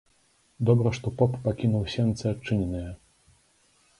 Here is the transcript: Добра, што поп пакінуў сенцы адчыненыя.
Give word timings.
Добра, 0.69 0.93
што 0.97 1.11
поп 1.19 1.35
пакінуў 1.43 1.83
сенцы 1.97 2.25
адчыненыя. 2.33 2.89